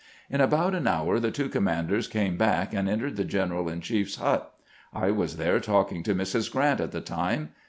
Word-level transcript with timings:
In 0.31 0.41
abont 0.41 0.73
an 0.75 0.87
hour 0.87 1.19
the 1.19 1.29
two 1.29 1.47
commanders 1.47 2.07
came 2.07 2.35
back 2.35 2.73
and 2.73 2.89
entered 2.89 3.17
the 3.17 3.23
general 3.23 3.69
in 3.69 3.81
chief's 3.81 4.15
hut. 4.15 4.51
I 4.91 5.11
was 5.11 5.37
there 5.37 5.59
talking 5.59 6.01
to 6.01 6.15
Mrs. 6.15 6.51
Grrant 6.51 6.79
at 6.81 6.91
the 6.91 7.01
time. 7.01 7.49